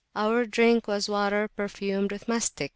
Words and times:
Our 0.15 0.47
drink 0.47 0.87
was 0.87 1.07
water 1.07 1.47
perfumed 1.55 2.11
with 2.11 2.27
mastic. 2.27 2.69